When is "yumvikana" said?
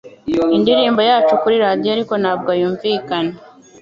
2.59-3.33